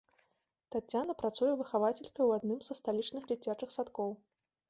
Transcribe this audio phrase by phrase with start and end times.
[0.75, 4.09] Таццяна працуе выхавацелькай ў адным са сталічных дзіцячых садкоў.